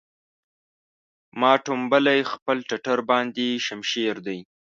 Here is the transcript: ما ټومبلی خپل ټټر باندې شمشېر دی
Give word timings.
ما 1.39 1.51
ټومبلی 1.65 2.19
خپل 2.31 2.57
ټټر 2.69 2.97
باندې 3.09 3.47
شمشېر 3.65 4.15
دی 4.27 4.39